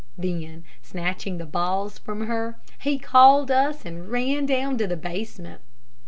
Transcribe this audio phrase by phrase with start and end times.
[0.17, 5.61] Then snatching the balls from her, he called us and ran down to the basement.